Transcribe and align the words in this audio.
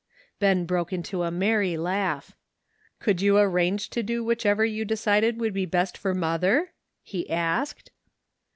Ben 0.39 0.65
broke 0.65 0.91
into 0.91 1.21
a 1.21 1.29
merry 1.29 1.77
laugh." 1.77 2.35
Could 2.99 3.21
you 3.21 3.37
arrange 3.37 3.91
to 3.91 4.01
do 4.01 4.23
whichever 4.23 4.65
you 4.65 4.83
de 4.83 4.97
cided 4.97 5.39
would 5.39 5.53
be 5.53 5.65
the 5.65 5.69
best 5.69 5.95
for 5.95 6.15
mother?" 6.15 6.73
he 7.03 7.29
asked. 7.29 7.91